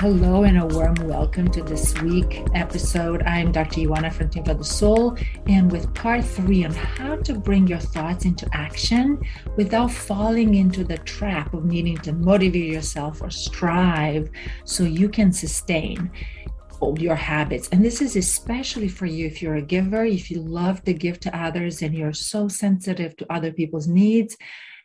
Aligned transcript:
Hello 0.00 0.44
and 0.44 0.56
a 0.56 0.64
warm 0.64 0.94
welcome 1.08 1.50
to 1.50 1.62
this 1.62 2.00
week 2.02 2.42
episode. 2.54 3.22
I'm 3.24 3.50
Dr. 3.50 3.80
Ioana 3.80 4.12
from 4.12 4.30
Team 4.30 4.44
for 4.44 4.54
the 4.54 4.64
Soul, 4.64 5.18
and 5.46 5.72
with 5.72 5.92
part 5.92 6.24
three 6.24 6.64
on 6.64 6.72
how 6.72 7.16
to 7.16 7.34
bring 7.34 7.66
your 7.66 7.80
thoughts 7.80 8.24
into 8.24 8.48
action 8.52 9.20
without 9.56 9.90
falling 9.90 10.54
into 10.54 10.84
the 10.84 10.98
trap 10.98 11.52
of 11.52 11.64
needing 11.64 11.98
to 11.98 12.12
motivate 12.12 12.72
yourself 12.72 13.20
or 13.22 13.30
strive 13.30 14.30
so 14.64 14.84
you 14.84 15.08
can 15.08 15.32
sustain 15.32 16.10
your 16.98 17.14
habits. 17.14 17.68
And 17.68 17.84
this 17.84 18.00
is 18.00 18.16
especially 18.16 18.88
for 18.88 19.06
you 19.06 19.26
if 19.26 19.42
you're 19.42 19.56
a 19.56 19.62
giver, 19.62 20.04
if 20.04 20.30
you 20.30 20.40
love 20.40 20.82
to 20.84 20.92
give 20.92 21.20
to 21.20 21.38
others 21.38 21.82
and 21.82 21.94
you're 21.94 22.12
so 22.12 22.48
sensitive 22.48 23.16
to 23.16 23.32
other 23.32 23.52
people's 23.52 23.86
needs 23.86 24.36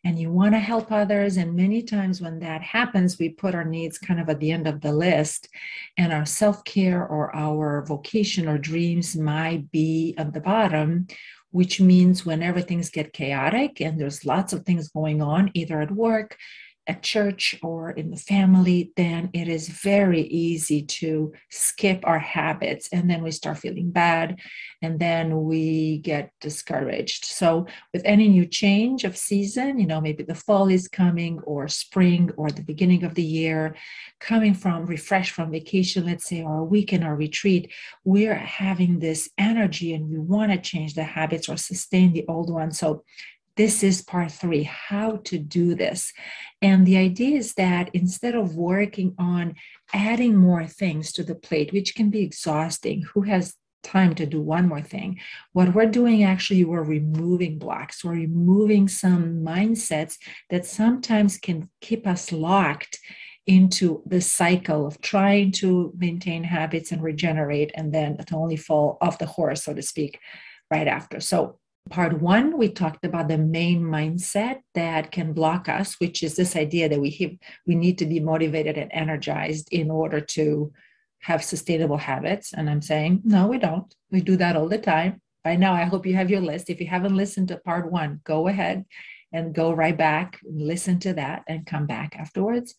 and 0.05 0.19
you 0.19 0.31
want 0.31 0.53
to 0.53 0.59
help 0.59 0.91
others. 0.91 1.35
And 1.35 1.55
many 1.55 1.81
times 1.81 2.21
when 2.21 2.39
that 2.39 2.61
happens, 2.61 3.17
we 3.17 3.29
put 3.29 3.55
our 3.55 3.65
needs 3.65 3.97
kind 3.97 4.19
of 4.19 4.29
at 4.29 4.39
the 4.39 4.51
end 4.51 4.67
of 4.67 4.79
the 4.79 4.93
list, 4.93 5.49
and 5.97 6.13
our 6.13 6.25
self 6.25 6.63
care 6.63 7.05
or 7.05 7.35
our 7.35 7.83
vocation 7.85 8.47
or 8.47 8.59
dreams 8.59 9.15
might 9.15 9.71
be 9.71 10.13
at 10.17 10.31
the 10.31 10.39
bottom. 10.39 11.07
Which 11.51 11.79
means 11.79 12.25
whenever 12.25 12.59
things 12.59 12.89
get 12.89 13.13
chaotic 13.13 13.79
and 13.79 13.97
there's 13.97 14.25
lots 14.25 14.51
of 14.51 14.65
things 14.65 14.89
going 14.89 15.21
on, 15.21 15.51
either 15.53 15.79
at 15.79 15.89
work, 15.89 16.37
at 16.87 17.01
church 17.01 17.55
or 17.63 17.91
in 17.91 18.11
the 18.11 18.17
family, 18.17 18.91
then 18.95 19.29
it 19.33 19.47
is 19.47 19.67
very 19.67 20.21
easy 20.21 20.83
to 20.83 21.33
skip 21.49 22.01
our 22.03 22.19
habits. 22.19 22.89
And 22.91 23.09
then 23.09 23.23
we 23.23 23.31
start 23.31 23.57
feeling 23.57 23.91
bad 23.91 24.39
and 24.81 24.99
then 24.99 25.45
we 25.45 25.97
get 25.99 26.31
discouraged. 26.41 27.25
So, 27.25 27.65
with 27.93 28.03
any 28.05 28.27
new 28.27 28.45
change 28.45 29.03
of 29.03 29.17
season, 29.17 29.79
you 29.79 29.87
know, 29.87 29.99
maybe 29.99 30.23
the 30.23 30.35
fall 30.35 30.69
is 30.69 30.87
coming 30.87 31.39
or 31.41 31.67
spring 31.67 32.29
or 32.37 32.51
the 32.51 32.61
beginning 32.61 33.03
of 33.03 33.15
the 33.15 33.23
year, 33.23 33.75
coming 34.19 34.53
from 34.53 34.85
refresh 34.85 35.31
from 35.31 35.51
vacation, 35.51 36.05
let's 36.05 36.27
say, 36.27 36.43
or 36.43 36.59
a 36.59 36.63
weekend 36.63 37.03
or 37.03 37.15
retreat, 37.15 37.71
we're 38.03 38.35
having 38.35 38.99
this 38.99 39.29
energy 39.37 39.93
and 39.93 40.09
we 40.09 40.19
want 40.19 40.51
to 40.51 40.57
change 40.59 40.93
the 40.93 41.03
habits 41.03 41.49
or 41.49 41.57
sustain 41.57 42.13
the 42.13 42.25
old 42.27 42.51
ones. 42.51 42.77
So, 42.77 43.03
this 43.57 43.83
is 43.83 44.01
part 44.01 44.31
three 44.31 44.63
how 44.63 45.17
to 45.25 45.37
do 45.37 45.75
this. 45.75 46.11
And 46.61 46.85
the 46.85 46.97
idea 46.97 47.37
is 47.37 47.53
that 47.53 47.89
instead 47.93 48.35
of 48.35 48.55
working 48.55 49.15
on 49.17 49.55
adding 49.93 50.35
more 50.35 50.65
things 50.65 51.11
to 51.13 51.23
the 51.23 51.35
plate, 51.35 51.71
which 51.71 51.95
can 51.95 52.09
be 52.09 52.21
exhausting, 52.21 53.03
who 53.13 53.21
has 53.21 53.55
time 53.85 54.15
to 54.15 54.25
do 54.25 54.41
one 54.41 54.67
more 54.67 54.81
thing. 54.81 55.19
What 55.53 55.73
we're 55.73 55.85
doing 55.85 56.23
actually, 56.23 56.65
we're 56.65 56.83
removing 56.83 57.59
blocks, 57.59 58.03
we're 58.03 58.13
removing 58.13 58.87
some 58.87 59.43
mindsets 59.43 60.17
that 60.49 60.65
sometimes 60.65 61.37
can 61.37 61.69
keep 61.81 62.07
us 62.07 62.31
locked 62.31 62.99
into 63.47 64.01
the 64.07 64.21
cycle 64.21 64.87
of 64.87 64.99
trying 65.01 65.51
to 65.51 65.93
maintain 65.97 66.43
habits 66.43 66.91
and 66.91 67.03
regenerate, 67.03 67.71
and 67.75 67.93
then 67.93 68.17
only 68.33 68.57
fall 68.57 68.97
off 69.01 69.19
the 69.19 69.27
horse, 69.27 69.63
so 69.63 69.73
to 69.73 69.83
speak, 69.83 70.19
right 70.71 70.87
after. 70.87 71.19
So, 71.19 71.59
part 71.89 72.19
one, 72.19 72.57
we 72.57 72.69
talked 72.69 73.05
about 73.05 73.27
the 73.27 73.37
main 73.37 73.81
mindset 73.81 74.59
that 74.73 75.11
can 75.11 75.33
block 75.33 75.69
us, 75.69 75.95
which 75.99 76.23
is 76.23 76.35
this 76.35 76.55
idea 76.55 76.89
that 76.89 76.99
we 76.99 77.11
have, 77.11 77.31
we 77.67 77.75
need 77.75 77.97
to 77.99 78.05
be 78.05 78.19
motivated 78.19 78.77
and 78.77 78.91
energized 78.93 79.67
in 79.71 79.91
order 79.91 80.19
to 80.19 80.71
have 81.19 81.43
sustainable 81.43 81.97
habits. 81.97 82.53
And 82.53 82.69
I'm 82.69 82.81
saying, 82.81 83.21
no, 83.23 83.47
we 83.47 83.57
don't. 83.57 83.93
We 84.11 84.21
do 84.21 84.35
that 84.37 84.55
all 84.55 84.69
the 84.69 84.77
time. 84.77 85.21
By 85.43 85.55
now, 85.55 85.73
I 85.73 85.83
hope 85.83 86.05
you 86.05 86.15
have 86.15 86.29
your 86.29 86.41
list. 86.41 86.69
If 86.69 86.81
you 86.81 86.87
haven't 86.87 87.15
listened 87.15 87.49
to 87.49 87.57
part 87.57 87.91
one, 87.91 88.21
go 88.23 88.47
ahead 88.47 88.85
and 89.31 89.53
go 89.53 89.71
right 89.71 89.97
back, 89.97 90.39
listen 90.43 90.97
to 90.99 91.13
that, 91.13 91.43
and 91.47 91.65
come 91.65 91.85
back 91.85 92.15
afterwards. 92.15 92.73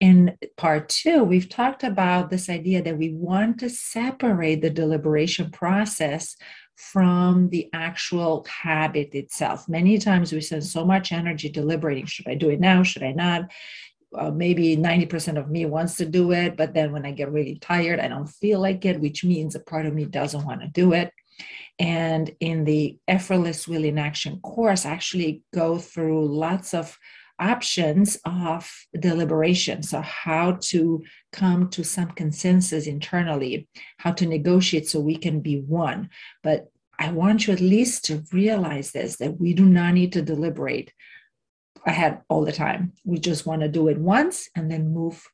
In 0.00 0.36
part 0.56 0.88
two, 0.88 1.24
we've 1.24 1.48
talked 1.48 1.82
about 1.82 2.30
this 2.30 2.48
idea 2.48 2.82
that 2.82 2.96
we 2.96 3.12
want 3.12 3.58
to 3.60 3.68
separate 3.68 4.62
the 4.62 4.70
deliberation 4.70 5.50
process 5.50 6.36
from 6.76 7.48
the 7.48 7.68
actual 7.72 8.46
habit 8.48 9.14
itself. 9.14 9.68
Many 9.68 9.98
times 9.98 10.32
we 10.32 10.40
spend 10.40 10.64
so 10.64 10.84
much 10.84 11.10
energy 11.10 11.48
deliberating 11.48 12.06
should 12.06 12.28
I 12.28 12.34
do 12.34 12.50
it 12.50 12.60
now? 12.60 12.82
Should 12.82 13.02
I 13.02 13.12
not? 13.12 13.50
Uh, 14.16 14.30
maybe 14.30 14.76
90% 14.76 15.38
of 15.38 15.50
me 15.50 15.66
wants 15.66 15.96
to 15.96 16.06
do 16.06 16.32
it, 16.32 16.56
but 16.56 16.74
then 16.74 16.92
when 16.92 17.04
I 17.04 17.10
get 17.10 17.32
really 17.32 17.58
tired, 17.58 17.98
I 17.98 18.08
don't 18.08 18.26
feel 18.26 18.60
like 18.60 18.84
it, 18.84 19.00
which 19.00 19.24
means 19.24 19.54
a 19.54 19.60
part 19.60 19.86
of 19.86 19.94
me 19.94 20.04
doesn't 20.04 20.44
want 20.46 20.60
to 20.60 20.68
do 20.68 20.92
it. 20.92 21.12
And 21.78 22.30
in 22.40 22.64
the 22.64 22.98
Effortless 23.08 23.66
Will 23.66 23.84
in 23.84 23.98
Action 23.98 24.40
course, 24.40 24.86
I 24.86 24.90
actually 24.90 25.42
go 25.52 25.78
through 25.78 26.28
lots 26.28 26.72
of 26.72 26.96
options 27.38 28.18
of 28.24 28.70
deliberation. 28.98 29.82
So, 29.82 30.00
how 30.00 30.58
to 30.62 31.02
come 31.32 31.68
to 31.70 31.84
some 31.84 32.10
consensus 32.10 32.86
internally, 32.86 33.68
how 33.98 34.12
to 34.12 34.26
negotiate 34.26 34.88
so 34.88 35.00
we 35.00 35.16
can 35.16 35.40
be 35.40 35.60
one. 35.60 36.10
But 36.42 36.70
I 36.98 37.12
want 37.12 37.46
you 37.46 37.52
at 37.52 37.60
least 37.60 38.04
to 38.06 38.24
realize 38.32 38.92
this 38.92 39.16
that 39.16 39.38
we 39.38 39.52
do 39.54 39.64
not 39.64 39.94
need 39.94 40.12
to 40.14 40.22
deliberate 40.22 40.92
ahead 41.86 42.22
all 42.28 42.44
the 42.44 42.52
time. 42.52 42.92
We 43.04 43.18
just 43.18 43.46
want 43.46 43.62
to 43.62 43.68
do 43.68 43.88
it 43.88 43.98
once 43.98 44.48
and 44.54 44.70
then 44.70 44.92
move 44.92 45.26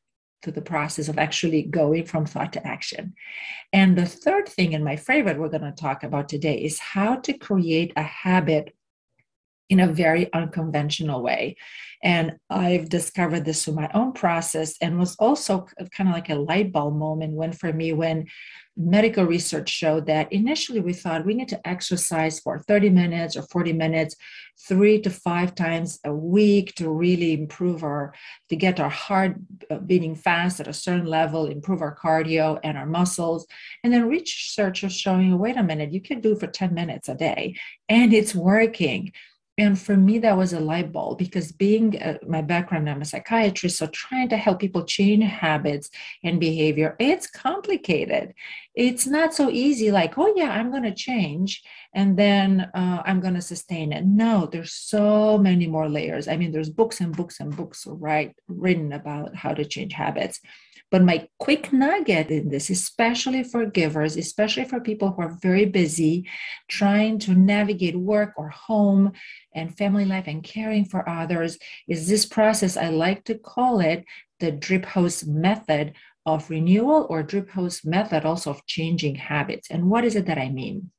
to 0.43 0.51
the 0.51 0.61
process 0.61 1.07
of 1.07 1.17
actually 1.17 1.63
going 1.63 2.05
from 2.05 2.25
thought 2.25 2.53
to 2.53 2.67
action. 2.67 3.15
And 3.71 3.97
the 3.97 4.05
third 4.05 4.47
thing, 4.47 4.75
and 4.75 4.83
my 4.83 4.97
favorite, 4.97 5.39
we're 5.39 5.47
going 5.49 5.61
to 5.61 5.71
talk 5.71 6.03
about 6.03 6.29
today 6.29 6.57
is 6.57 6.79
how 6.79 7.15
to 7.21 7.33
create 7.33 7.93
a 7.95 8.03
habit 8.03 8.75
in 9.69 9.79
a 9.79 9.87
very 9.87 10.31
unconventional 10.33 11.21
way. 11.21 11.55
And 12.03 12.33
I've 12.49 12.89
discovered 12.89 13.45
this 13.45 13.63
through 13.63 13.75
my 13.75 13.89
own 13.93 14.11
process 14.11 14.75
and 14.81 14.99
was 14.99 15.15
also 15.15 15.67
kind 15.95 16.09
of 16.09 16.13
like 16.13 16.29
a 16.29 16.35
light 16.35 16.73
bulb 16.73 16.95
moment 16.97 17.33
when, 17.33 17.53
for 17.53 17.71
me, 17.71 17.93
when 17.93 18.27
medical 18.75 19.23
research 19.23 19.69
showed 19.69 20.07
that 20.07 20.33
initially 20.33 20.79
we 20.79 20.93
thought 20.93 21.25
we 21.25 21.33
need 21.33 21.47
to 21.47 21.67
exercise 21.67 22.39
for 22.39 22.59
30 22.59 22.89
minutes 22.89 23.37
or 23.37 23.43
40 23.43 23.71
minutes, 23.71 24.15
three 24.67 24.99
to 25.01 25.09
five 25.09 25.55
times 25.55 25.99
a 26.03 26.13
week 26.13 26.73
to 26.75 26.89
really 26.89 27.33
improve 27.33 27.83
our, 27.83 28.13
to 28.49 28.55
get 28.55 28.79
our 28.79 28.89
heart 28.89 29.35
uh, 29.69 29.77
beating 29.77 30.15
fast 30.15 30.59
at 30.59 30.67
a 30.67 30.73
certain 30.73 31.05
level, 31.05 31.45
improve 31.45 31.81
our 31.81 31.95
cardio 31.95 32.59
and 32.63 32.77
our 32.77 32.87
muscles. 32.87 33.45
And 33.83 33.93
then 33.93 34.09
research 34.09 34.83
is 34.83 34.93
showing, 34.93 35.37
wait 35.37 35.55
a 35.55 35.63
minute, 35.63 35.93
you 35.93 36.01
can 36.01 36.19
do 36.19 36.35
for 36.35 36.47
10 36.47 36.73
minutes 36.73 37.07
a 37.07 37.15
day 37.15 37.55
and 37.87 38.13
it's 38.13 38.35
working 38.35 39.13
and 39.57 39.79
for 39.79 39.95
me 39.95 40.17
that 40.17 40.35
was 40.35 40.53
a 40.53 40.59
light 40.59 40.91
bulb 40.91 41.17
because 41.17 41.51
being 41.51 42.01
uh, 42.01 42.17
my 42.27 42.41
background 42.41 42.89
i'm 42.89 43.01
a 43.01 43.05
psychiatrist 43.05 43.77
so 43.77 43.87
trying 43.87 44.27
to 44.29 44.37
help 44.37 44.59
people 44.59 44.83
change 44.83 45.23
habits 45.23 45.89
and 46.23 46.39
behavior 46.39 46.95
it's 46.99 47.27
complicated. 47.27 48.33
It's 48.75 49.05
not 49.05 49.35
so 49.35 49.49
easy 49.51 49.91
like 49.91 50.17
oh 50.17 50.33
yeah 50.35 50.49
i'm 50.49 50.71
going 50.71 50.83
to 50.83 50.93
change 50.93 51.63
and 51.93 52.17
then 52.17 52.69
uh, 52.73 53.01
i'm 53.05 53.19
going 53.19 53.33
to 53.33 53.41
sustain 53.41 53.91
it 53.91 54.05
no 54.05 54.47
there's 54.51 54.73
so 54.73 55.37
many 55.37 55.67
more 55.67 55.89
layers 55.89 56.27
i 56.27 56.35
mean 56.37 56.51
there's 56.51 56.69
books 56.69 57.01
and 57.01 57.15
books 57.15 57.39
and 57.39 57.55
books 57.55 57.85
right 57.87 58.35
written 58.47 58.93
about 58.93 59.35
how 59.35 59.53
to 59.53 59.65
change 59.65 59.93
habits 59.93 60.39
but 60.93 61.01
my 61.01 61.27
quick 61.39 61.73
nugget 61.73 62.29
in 62.29 62.49
this, 62.49 62.69
especially 62.69 63.43
for 63.43 63.65
givers, 63.65 64.15
especially 64.15 64.65
for 64.65 64.79
people 64.79 65.09
who 65.11 65.23
are 65.23 65.39
very 65.41 65.65
busy 65.65 66.29
trying 66.67 67.17
to 67.19 67.33
navigate 67.33 67.95
work 67.95 68.33
or 68.37 68.49
home 68.49 69.13
and 69.55 69.75
family 69.75 70.05
life 70.05 70.25
and 70.27 70.43
caring 70.43 70.85
for 70.85 71.09
others, 71.09 71.57
is 71.87 72.07
this 72.07 72.27
process. 72.27 72.77
I 72.77 72.89
like 72.89 73.23
to 73.23 73.39
call 73.39 73.79
it 73.79 74.05
the 74.39 74.51
drip 74.51 74.85
hose 74.85 75.25
method 75.25 75.93
of 76.27 76.51
renewal 76.51 77.07
or 77.09 77.23
drip 77.23 77.49
hose 77.49 77.83
method 77.83 78.23
also 78.23 78.51
of 78.51 78.63
changing 78.67 79.15
habits. 79.15 79.71
And 79.71 79.89
what 79.89 80.05
is 80.05 80.15
it 80.15 80.27
that 80.27 80.37
I 80.37 80.49
mean? 80.49 80.91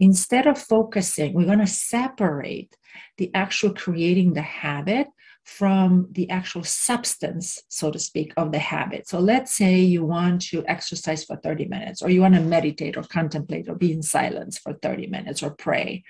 Instead 0.00 0.46
of 0.46 0.58
focusing, 0.58 1.34
we're 1.34 1.44
going 1.44 1.58
to 1.58 1.66
separate 1.66 2.76
the 3.16 3.30
actual 3.34 3.74
creating 3.74 4.32
the 4.32 4.42
habit 4.42 5.08
from 5.44 6.06
the 6.12 6.28
actual 6.28 6.62
substance, 6.62 7.62
so 7.68 7.90
to 7.90 7.98
speak, 7.98 8.34
of 8.36 8.52
the 8.52 8.58
habit. 8.58 9.08
So 9.08 9.18
let's 9.18 9.54
say 9.54 9.78
you 9.78 10.04
want 10.04 10.42
to 10.50 10.62
exercise 10.66 11.24
for 11.24 11.36
30 11.36 11.66
minutes, 11.68 12.02
or 12.02 12.10
you 12.10 12.20
want 12.20 12.34
to 12.34 12.40
meditate 12.40 12.98
or 12.98 13.02
contemplate 13.02 13.66
or 13.68 13.74
be 13.74 13.92
in 13.92 14.02
silence 14.02 14.58
for 14.58 14.74
30 14.74 15.06
minutes 15.06 15.42
or 15.42 15.50
pray. 15.50 16.04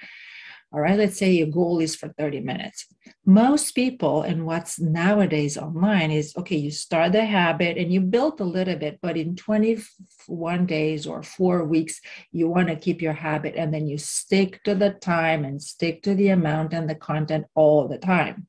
All 0.71 0.81
right, 0.81 0.99
let's 0.99 1.19
say 1.19 1.33
your 1.33 1.47
goal 1.47 1.81
is 1.81 1.97
for 1.97 2.09
30 2.19 2.41
minutes. 2.41 2.87
Most 3.25 3.73
people, 3.73 4.21
and 4.21 4.45
what's 4.45 4.79
nowadays 4.79 5.57
online 5.57 6.11
is 6.11 6.37
okay, 6.37 6.57
you 6.57 6.71
start 6.71 7.13
the 7.13 7.25
habit 7.25 7.79
and 7.79 7.91
you 7.91 8.03
build 8.03 8.39
a 8.41 8.45
little 8.45 8.77
bit, 8.77 8.99
but 9.01 9.17
in 9.17 9.35
21 9.35 10.67
days 10.67 11.07
or 11.07 11.23
four 11.23 11.65
weeks, 11.65 12.03
you 12.33 12.49
want 12.49 12.69
to 12.69 12.77
keep 12.77 13.01
your 13.01 13.15
habit 13.15 13.55
and 13.57 13.73
then 13.73 13.87
you 13.87 13.97
stick 13.97 14.63
to 14.65 14.75
the 14.75 14.91
time 14.91 15.47
and 15.47 15.63
stick 15.63 16.03
to 16.03 16.15
the 16.15 16.29
amount 16.29 16.75
and 16.75 16.89
the 16.89 16.95
content 16.95 17.47
all 17.55 17.89
the 17.89 17.99
time 17.99 18.47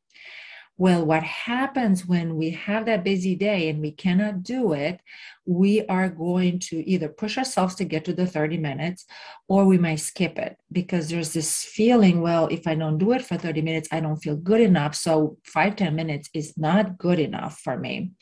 Well, 0.80 1.06
what 1.06 1.24
happens 1.24 2.08
when 2.08 2.38
we 2.38 2.52
have 2.52 2.86
that 2.86 3.04
busy 3.04 3.36
day 3.36 3.68
and 3.68 3.82
we 3.82 3.92
cannot 3.92 4.44
do 4.44 4.72
it, 4.72 5.02
we 5.46 5.86
are 5.88 6.08
going 6.08 6.60
to 6.70 6.90
either 6.90 7.10
push 7.10 7.38
ourselves 7.38 7.76
to 7.76 7.84
get 7.84 8.06
to 8.06 8.14
the 8.14 8.26
30 8.26 8.58
minutes 8.60 9.06
or 9.50 9.66
we 9.66 9.78
might 9.78 10.00
skip 10.00 10.40
it 10.40 10.56
because 10.72 11.10
there's 11.10 11.34
this 11.34 11.66
feeling, 11.66 12.22
well, 12.22 12.48
if 12.48 12.66
I 12.66 12.76
don't 12.76 12.98
do 12.98 13.12
it 13.12 13.24
for 13.26 13.36
30 13.36 13.62
minutes, 13.62 13.90
I 13.92 14.00
don't 14.00 14.24
feel 14.24 14.38
good 14.38 14.62
enough. 14.62 14.96
So 14.96 15.38
five 15.44 15.76
ten 15.76 15.98
minutes 15.98 16.30
is 16.34 16.58
not 16.58 16.98
good 16.98 17.20
enough 17.20 17.60
for 17.60 17.78
me. 17.78 18.14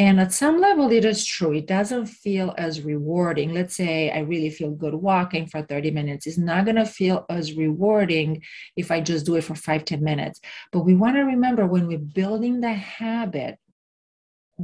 And 0.00 0.18
at 0.18 0.32
some 0.32 0.62
level, 0.62 0.90
it 0.90 1.04
is 1.04 1.26
true. 1.26 1.52
It 1.52 1.66
doesn't 1.66 2.06
feel 2.06 2.54
as 2.56 2.80
rewarding. 2.80 3.52
Let's 3.52 3.76
say 3.76 4.10
I 4.10 4.20
really 4.20 4.48
feel 4.48 4.70
good 4.70 4.94
walking 4.94 5.46
for 5.46 5.60
30 5.60 5.90
minutes. 5.90 6.26
It's 6.26 6.38
not 6.38 6.64
going 6.64 6.76
to 6.76 6.86
feel 6.86 7.26
as 7.28 7.52
rewarding 7.52 8.42
if 8.78 8.90
I 8.90 9.02
just 9.02 9.26
do 9.26 9.36
it 9.36 9.44
for 9.44 9.54
five 9.54 9.84
ten 9.84 10.02
minutes. 10.02 10.40
But 10.72 10.86
we 10.86 10.94
want 10.94 11.16
to 11.16 11.24
remember 11.24 11.66
when 11.66 11.86
we're 11.86 11.98
building 11.98 12.62
the 12.62 12.72
habit, 12.72 13.58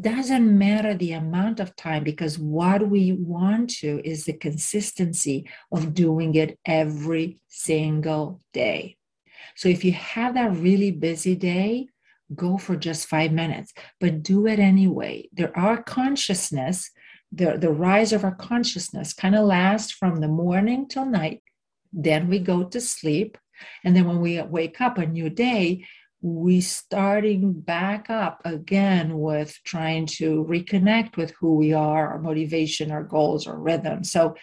doesn't 0.01 0.59
matter 0.59 0.95
the 0.95 1.13
amount 1.13 1.61
of 1.61 1.77
time 1.77 2.03
because 2.03 2.39
what 2.39 2.89
we 2.89 3.13
want 3.13 3.69
to 3.81 4.01
is 4.09 4.25
the 4.25 4.33
consistency 4.33 5.51
of 5.71 5.93
doing 5.93 6.35
it 6.35 6.59
every 6.65 7.43
single 7.49 8.41
day. 8.55 8.97
So 9.55 9.69
if 9.69 9.85
you 9.85 9.93
have 9.93 10.33
that 10.33 10.57
really 10.57 10.93
busy 10.93 11.35
day, 11.35 11.89
go 12.35 12.59
for 12.59 12.77
just 12.77 13.09
five 13.09 13.33
minutes, 13.33 13.73
but 14.01 14.23
do 14.23 14.47
it 14.47 14.59
anyway. 14.59 15.29
There 15.33 15.57
our 15.57 15.83
consciousness, 15.83 16.91
the, 17.33 17.57
the 17.59 17.71
rise 17.71 18.13
of 18.13 18.25
our 18.25 18.35
consciousness 18.35 19.13
kind 19.13 19.35
of 19.35 19.47
lasts 19.47 19.93
from 19.93 20.21
the 20.21 20.29
morning 20.29 20.89
till 20.89 21.07
night. 21.07 21.43
Then 21.93 22.29
we 22.29 22.39
go 22.39 22.65
to 22.65 22.81
sleep. 22.81 23.39
And 23.85 23.97
then 23.97 24.07
when 24.07 24.21
we 24.21 24.41
wake 24.43 24.81
up 24.81 24.99
a 24.99 25.07
new 25.07 25.31
day, 25.31 25.85
we 26.21 26.61
starting 26.61 27.53
back 27.53 28.11
up 28.11 28.43
again 28.45 29.19
with 29.19 29.57
trying 29.65 30.07
to 30.07 30.45
reconnect 30.45 31.17
with 31.17 31.33
who 31.39 31.55
we 31.55 31.73
are, 31.73 32.09
our 32.09 32.19
motivation, 32.19 32.91
our 32.91 33.05
goals, 33.05 33.47
our 33.47 33.59
rhythm. 33.59 34.03
So 34.03 34.35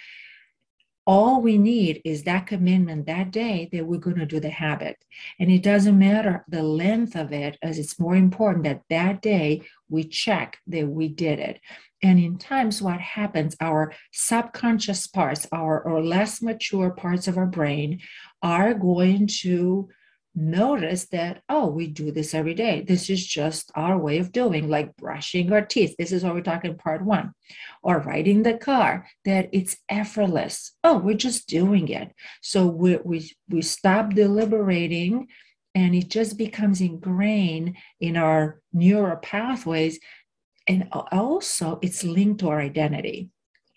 all 1.06 1.42
we 1.42 1.58
need 1.58 2.02
is 2.06 2.24
that 2.24 2.48
commitment 2.48 3.06
that 3.06 3.32
day 3.32 3.70
that 3.72 3.86
we're 3.86 4.00
going 4.00 4.20
to 4.20 4.26
do 4.26 4.40
the 4.40 4.50
habit. 4.50 4.98
And 5.40 5.52
it 5.52 5.64
doesn't 5.64 6.00
matter 6.00 6.46
the 6.48 6.64
length 6.64 7.16
of 7.16 7.34
it, 7.34 7.58
as 7.62 7.78
it's 7.78 8.00
more 8.00 8.16
important 8.16 8.64
that 8.64 8.84
that 8.90 9.22
day 9.22 9.64
we 9.90 10.06
check 10.06 10.58
that 10.68 10.88
we 10.88 11.10
did 11.10 11.40
it. 11.40 11.60
And 12.02 12.20
in 12.20 12.38
times, 12.38 12.82
what 12.82 13.00
happens, 13.00 13.56
our 13.62 13.94
subconscious 14.12 15.08
parts, 15.08 15.48
our 15.52 15.82
or 15.82 16.04
less 16.04 16.42
mature 16.42 16.92
parts 16.92 17.28
of 17.28 17.38
our 17.38 17.46
brain 17.46 18.00
are 18.42 18.74
going 18.74 19.28
to 19.42 19.90
notice 20.36 21.06
that, 21.10 21.42
oh, 21.48 21.68
we 21.68 21.88
do 21.88 22.12
this 22.12 22.34
every 22.34 22.54
day. 22.54 22.82
This 22.82 23.10
is 23.10 23.26
just 23.26 23.72
our 23.76 23.98
way 23.98 24.18
of 24.18 24.32
doing, 24.32 24.70
like 24.70 24.96
brushing 24.98 25.52
our 25.52 25.62
teeth. 25.62 25.96
This 25.98 26.12
is 26.12 26.24
what 26.24 26.34
we're 26.34 26.42
talking 26.42 26.76
part 26.76 27.04
one. 27.04 27.34
Or 27.82 28.00
riding 28.00 28.44
the 28.44 28.58
car, 28.58 29.08
that 29.26 29.50
it's 29.52 29.78
effortless. 29.90 30.72
Oh, 30.84 30.98
we're 30.98 31.16
just 31.16 31.48
doing 31.48 31.88
it. 31.90 32.14
So 32.42 32.68
we, 32.68 32.98
we, 33.04 33.32
we 33.50 33.62
stop 33.62 34.14
deliberating 34.14 35.28
and 35.76 35.96
it 35.96 36.10
just 36.10 36.38
becomes 36.38 36.82
ingrained 36.82 37.78
in 38.00 38.18
our 38.18 38.62
neural 38.72 39.18
pathways. 39.18 40.00
And 40.68 40.88
also, 40.92 41.80
it's 41.82 42.04
linked 42.04 42.40
to 42.40 42.50
our 42.50 42.62
identity. 42.62 43.30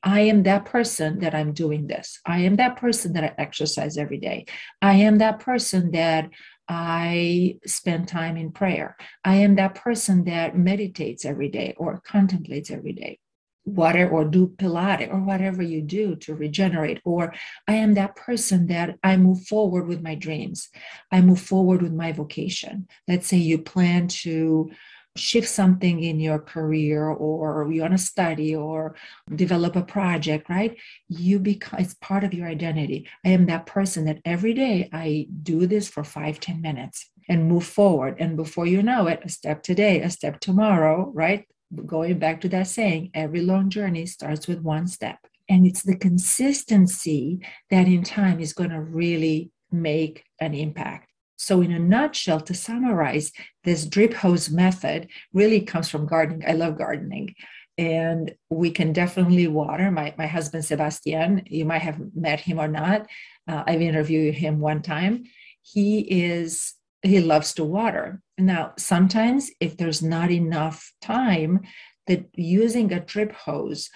I 0.02 0.20
am 0.20 0.44
that 0.44 0.64
person 0.64 1.18
that 1.20 1.34
I'm 1.34 1.52
doing 1.52 1.86
this. 1.86 2.20
I 2.24 2.40
am 2.40 2.56
that 2.56 2.76
person 2.76 3.12
that 3.14 3.24
I 3.24 3.34
exercise 3.38 3.96
every 3.96 4.18
day. 4.18 4.46
I 4.80 4.94
am 4.94 5.18
that 5.18 5.40
person 5.40 5.90
that 5.92 6.30
I 6.68 7.58
spend 7.64 8.08
time 8.08 8.36
in 8.36 8.52
prayer. 8.52 8.96
I 9.24 9.36
am 9.36 9.56
that 9.56 9.74
person 9.74 10.24
that 10.24 10.56
meditates 10.56 11.24
every 11.24 11.48
day 11.48 11.74
or 11.76 12.00
contemplates 12.04 12.70
every 12.70 12.92
day. 12.92 13.18
Whatever, 13.64 14.12
or 14.12 14.24
do 14.24 14.46
Pilates 14.46 15.12
or 15.12 15.18
whatever 15.20 15.60
you 15.60 15.82
do 15.82 16.14
to 16.16 16.36
regenerate. 16.36 17.00
Or 17.04 17.34
I 17.66 17.74
am 17.74 17.94
that 17.94 18.14
person 18.14 18.68
that 18.68 18.96
I 19.02 19.16
move 19.16 19.42
forward 19.46 19.88
with 19.88 20.02
my 20.02 20.14
dreams. 20.14 20.68
I 21.10 21.20
move 21.20 21.40
forward 21.40 21.82
with 21.82 21.92
my 21.92 22.12
vocation. 22.12 22.86
Let's 23.08 23.26
say 23.26 23.38
you 23.38 23.58
plan 23.58 24.06
to 24.08 24.70
shift 25.18 25.48
something 25.48 26.02
in 26.02 26.20
your 26.20 26.38
career 26.38 27.06
or 27.08 27.70
you 27.72 27.80
want 27.82 27.92
to 27.92 27.98
study 27.98 28.54
or 28.54 28.94
develop 29.34 29.76
a 29.76 29.82
project 29.82 30.48
right? 30.48 30.76
You 31.08 31.38
become 31.38 31.80
it's 31.80 31.94
part 31.94 32.24
of 32.24 32.34
your 32.34 32.46
identity. 32.46 33.08
I 33.24 33.30
am 33.30 33.46
that 33.46 33.66
person 33.66 34.04
that 34.06 34.20
every 34.24 34.54
day 34.54 34.88
i 34.92 35.26
do 35.42 35.66
this 35.66 35.88
for 35.88 36.04
five 36.04 36.40
ten 36.40 36.60
minutes 36.60 37.10
and 37.28 37.48
move 37.48 37.66
forward. 37.66 38.16
And 38.18 38.36
before 38.36 38.66
you 38.66 38.82
know 38.82 39.06
it 39.06 39.20
a 39.24 39.28
step 39.28 39.62
today 39.62 40.02
a 40.02 40.10
step 40.10 40.40
tomorrow 40.40 41.10
right? 41.14 41.46
Going 41.84 42.18
back 42.18 42.40
to 42.42 42.48
that 42.50 42.68
saying 42.68 43.10
every 43.14 43.40
long 43.40 43.70
journey 43.70 44.06
starts 44.06 44.46
with 44.46 44.60
one 44.60 44.86
step. 44.86 45.18
And 45.48 45.66
it's 45.66 45.82
the 45.82 45.96
consistency 45.96 47.40
that 47.70 47.86
in 47.86 48.02
time 48.02 48.40
is 48.40 48.52
going 48.52 48.70
to 48.70 48.80
really 48.80 49.50
make 49.70 50.24
an 50.40 50.54
impact 50.54 51.10
so, 51.36 51.60
in 51.60 51.72
a 51.72 51.78
nutshell, 51.78 52.40
to 52.40 52.54
summarize, 52.54 53.30
this 53.64 53.84
drip 53.84 54.14
hose 54.14 54.50
method 54.50 55.08
really 55.32 55.60
comes 55.60 55.88
from 55.88 56.06
gardening. 56.06 56.48
I 56.48 56.52
love 56.52 56.78
gardening. 56.78 57.34
And 57.78 58.34
we 58.48 58.70
can 58.70 58.94
definitely 58.94 59.46
water. 59.46 59.90
My, 59.90 60.14
my 60.16 60.26
husband, 60.26 60.64
Sebastian, 60.64 61.42
you 61.46 61.66
might 61.66 61.82
have 61.82 62.00
met 62.14 62.40
him 62.40 62.58
or 62.58 62.68
not. 62.68 63.06
Uh, 63.46 63.64
I've 63.66 63.82
interviewed 63.82 64.34
him 64.34 64.60
one 64.60 64.80
time. 64.80 65.24
He 65.60 66.00
is, 66.00 66.72
he 67.02 67.20
loves 67.20 67.52
to 67.54 67.64
water. 67.64 68.22
Now, 68.38 68.72
sometimes 68.78 69.50
if 69.60 69.76
there's 69.76 70.02
not 70.02 70.30
enough 70.30 70.90
time, 71.02 71.60
that 72.06 72.24
using 72.34 72.92
a 72.92 73.00
drip 73.00 73.32
hose 73.32 73.90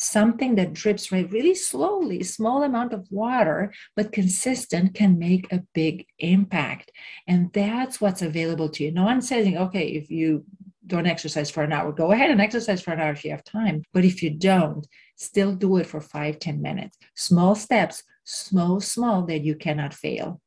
something 0.00 0.54
that 0.56 0.72
drips 0.72 1.10
really 1.12 1.54
slowly 1.54 2.22
small 2.22 2.62
amount 2.62 2.92
of 2.92 3.06
water 3.10 3.72
but 3.94 4.12
consistent 4.12 4.94
can 4.94 5.18
make 5.18 5.52
a 5.52 5.62
big 5.74 6.06
impact. 6.18 6.92
And 7.26 7.52
that's 7.52 8.00
what's 8.00 8.22
available 8.22 8.68
to 8.70 8.84
you. 8.84 8.92
No 8.92 9.04
one 9.04 9.22
saying 9.22 9.56
okay 9.58 9.88
if 9.88 10.10
you 10.10 10.44
don't 10.86 11.06
exercise 11.06 11.50
for 11.50 11.64
an 11.64 11.72
hour 11.72 11.90
go 11.90 12.12
ahead 12.12 12.30
and 12.30 12.40
exercise 12.40 12.80
for 12.80 12.92
an 12.92 13.00
hour 13.00 13.12
if 13.12 13.24
you 13.24 13.30
have 13.30 13.44
time. 13.44 13.82
But 13.92 14.04
if 14.04 14.22
you 14.22 14.30
don't 14.30 14.86
still 15.16 15.54
do 15.54 15.78
it 15.78 15.86
for 15.86 16.00
five 16.00 16.38
ten 16.38 16.62
minutes. 16.62 16.96
Small 17.14 17.54
steps 17.54 18.02
small 18.26 18.80
small 18.80 19.24
that 19.26 19.42
you 19.42 19.54
cannot 19.54 19.94
fail. 19.94 20.40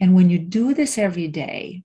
And 0.00 0.14
when 0.14 0.30
you 0.30 0.38
do 0.38 0.74
this 0.74 0.98
every 0.98 1.28
day 1.28 1.82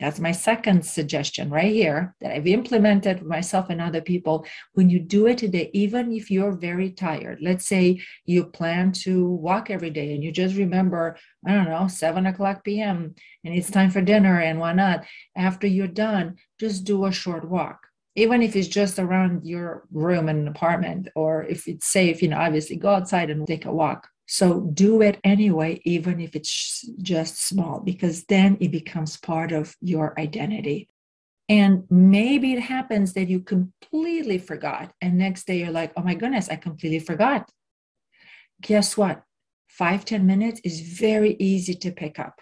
that's 0.00 0.18
my 0.18 0.32
second 0.32 0.84
suggestion 0.84 1.50
right 1.50 1.72
here 1.72 2.16
that 2.20 2.32
I've 2.32 2.48
implemented 2.48 3.22
myself 3.22 3.70
and 3.70 3.80
other 3.80 4.00
people. 4.00 4.44
When 4.72 4.90
you 4.90 4.98
do 4.98 5.26
it 5.28 5.38
today, 5.38 5.70
even 5.72 6.12
if 6.12 6.30
you're 6.30 6.52
very 6.52 6.90
tired, 6.90 7.38
let's 7.40 7.66
say 7.66 8.02
you 8.26 8.44
plan 8.44 8.90
to 9.04 9.28
walk 9.28 9.70
every 9.70 9.90
day 9.90 10.14
and 10.14 10.24
you 10.24 10.32
just 10.32 10.56
remember, 10.56 11.16
I 11.46 11.52
don't 11.52 11.68
know, 11.68 11.86
seven 11.86 12.26
o'clock 12.26 12.64
p.m. 12.64 13.14
and 13.44 13.54
it's 13.54 13.70
time 13.70 13.90
for 13.90 14.00
dinner 14.00 14.40
and 14.40 14.58
why 14.58 14.72
not? 14.72 15.04
After 15.36 15.68
you're 15.68 15.86
done, 15.86 16.36
just 16.58 16.84
do 16.84 17.04
a 17.04 17.12
short 17.12 17.48
walk. 17.48 17.78
Even 18.16 18.42
if 18.42 18.56
it's 18.56 18.68
just 18.68 18.98
around 18.98 19.44
your 19.44 19.84
room 19.92 20.28
and 20.28 20.48
apartment, 20.48 21.08
or 21.16 21.44
if 21.44 21.66
it's 21.66 21.86
safe, 21.86 22.22
you 22.22 22.28
know, 22.28 22.38
obviously 22.38 22.76
go 22.76 22.90
outside 22.90 23.30
and 23.30 23.46
take 23.46 23.64
a 23.64 23.72
walk 23.72 24.08
so 24.26 24.60
do 24.60 25.02
it 25.02 25.18
anyway, 25.22 25.80
even 25.84 26.20
if 26.20 26.34
it's 26.34 26.88
just 27.02 27.40
small, 27.40 27.80
because 27.80 28.24
then 28.24 28.56
it 28.60 28.70
becomes 28.70 29.16
part 29.16 29.52
of 29.52 29.76
your 29.80 30.18
identity. 30.18 30.88
And 31.48 31.84
maybe 31.90 32.54
it 32.54 32.60
happens 32.60 33.12
that 33.12 33.28
you 33.28 33.40
completely 33.40 34.38
forgot. 34.38 34.92
And 35.02 35.18
next 35.18 35.46
day 35.46 35.58
you're 35.58 35.70
like, 35.70 35.92
oh 35.96 36.02
my 36.02 36.14
goodness, 36.14 36.48
I 36.48 36.56
completely 36.56 37.00
forgot. 37.00 37.50
Guess 38.62 38.96
what? 38.96 39.22
Five 39.68 40.04
ten 40.04 40.24
minutes 40.24 40.60
is 40.64 40.80
very 40.80 41.36
easy 41.38 41.74
to 41.74 41.90
pick 41.90 42.18
up. 42.18 42.40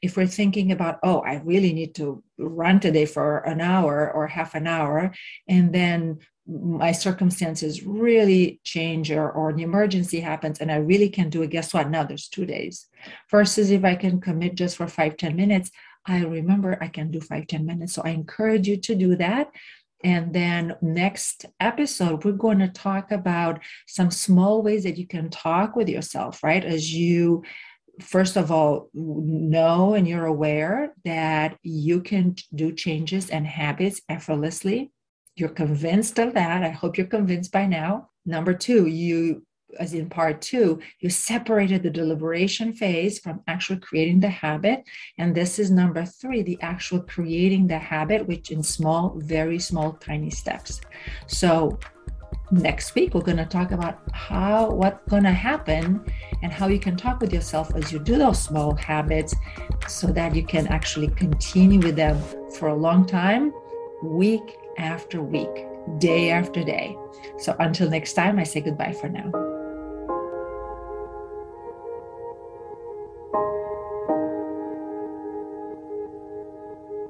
If 0.00 0.16
we're 0.16 0.26
thinking 0.26 0.72
about, 0.72 0.98
oh, 1.02 1.20
I 1.20 1.42
really 1.44 1.72
need 1.72 1.94
to 1.96 2.24
run 2.38 2.80
today 2.80 3.04
for 3.04 3.38
an 3.40 3.60
hour 3.60 4.10
or 4.10 4.26
half 4.26 4.54
an 4.54 4.66
hour, 4.66 5.12
and 5.48 5.72
then 5.72 6.18
my 6.46 6.92
circumstances 6.92 7.84
really 7.84 8.60
change 8.64 9.10
or, 9.10 9.30
or 9.30 9.50
an 9.50 9.60
emergency 9.60 10.20
happens 10.20 10.60
and 10.60 10.72
I 10.72 10.76
really 10.76 11.08
can 11.08 11.30
do 11.30 11.42
it, 11.42 11.50
guess 11.50 11.72
what? 11.72 11.88
Now 11.88 12.04
there's 12.04 12.28
two 12.28 12.46
days. 12.46 12.86
Versus 13.30 13.70
if 13.70 13.84
I 13.84 13.94
can 13.94 14.20
commit 14.20 14.56
just 14.56 14.76
for 14.76 14.88
five 14.88 15.16
ten 15.16 15.36
minutes, 15.36 15.70
I 16.04 16.24
remember 16.24 16.78
I 16.80 16.88
can 16.88 17.10
do 17.10 17.20
five 17.20 17.46
ten 17.46 17.64
minutes. 17.64 17.92
So 17.92 18.02
I 18.04 18.10
encourage 18.10 18.66
you 18.66 18.76
to 18.78 18.94
do 18.94 19.16
that. 19.16 19.50
And 20.04 20.34
then 20.34 20.74
next 20.82 21.46
episode, 21.60 22.24
we're 22.24 22.32
going 22.32 22.58
to 22.58 22.68
talk 22.68 23.12
about 23.12 23.60
some 23.86 24.10
small 24.10 24.60
ways 24.62 24.82
that 24.82 24.98
you 24.98 25.06
can 25.06 25.30
talk 25.30 25.76
with 25.76 25.88
yourself, 25.88 26.42
right? 26.42 26.64
As 26.64 26.92
you 26.92 27.44
first 28.00 28.36
of 28.36 28.50
all 28.50 28.88
know 28.94 29.94
and 29.94 30.08
you're 30.08 30.26
aware 30.26 30.94
that 31.04 31.56
you 31.62 32.00
can 32.00 32.34
do 32.54 32.72
changes 32.72 33.30
and 33.30 33.46
habits 33.46 34.00
effortlessly 34.08 34.90
you're 35.36 35.48
convinced 35.48 36.18
of 36.18 36.34
that. 36.34 36.62
I 36.62 36.70
hope 36.70 36.98
you're 36.98 37.06
convinced 37.06 37.52
by 37.52 37.66
now. 37.66 38.10
Number 38.24 38.54
two, 38.54 38.86
you 38.86 39.42
as 39.78 39.94
in 39.94 40.08
part 40.08 40.42
two, 40.42 40.80
you 41.00 41.08
separated 41.08 41.82
the 41.82 41.90
deliberation 41.90 42.72
phase 42.72 43.18
from 43.18 43.40
actually 43.46 43.80
creating 43.80 44.20
the 44.20 44.28
habit. 44.28 44.84
And 45.18 45.34
this 45.34 45.58
is 45.58 45.70
number 45.70 46.04
three, 46.04 46.42
the 46.42 46.58
actual 46.60 47.00
creating 47.00 47.66
the 47.66 47.78
habit, 47.78 48.26
which 48.26 48.50
in 48.50 48.62
small, 48.62 49.14
very 49.16 49.58
small, 49.58 49.94
tiny 49.94 50.30
steps. 50.30 50.80
So 51.26 51.78
next 52.50 52.94
week 52.94 53.14
we're 53.14 53.22
going 53.22 53.38
to 53.38 53.46
talk 53.46 53.72
about 53.72 54.00
how 54.12 54.70
what's 54.70 55.08
going 55.08 55.22
to 55.22 55.32
happen 55.32 56.04
and 56.42 56.52
how 56.52 56.66
you 56.66 56.78
can 56.78 56.96
talk 56.96 57.20
with 57.20 57.32
yourself 57.32 57.74
as 57.74 57.90
you 57.90 57.98
do 57.98 58.18
those 58.18 58.42
small 58.42 58.74
habits 58.74 59.34
so 59.88 60.08
that 60.08 60.34
you 60.34 60.44
can 60.44 60.66
actually 60.66 61.08
continue 61.08 61.80
with 61.80 61.96
them 61.96 62.20
for 62.58 62.68
a 62.68 62.74
long 62.74 63.06
time 63.06 63.52
week 64.02 64.42
after 64.78 65.22
week 65.22 65.66
day 65.98 66.30
after 66.30 66.62
day. 66.62 66.96
So 67.38 67.56
until 67.58 67.90
next 67.90 68.14
time 68.14 68.38
i 68.38 68.44
say 68.44 68.60
goodbye 68.60 68.92
for 68.92 69.08
now 69.08 69.41